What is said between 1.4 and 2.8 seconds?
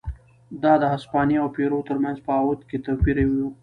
او پیرو ترمنځ په عوایدو کې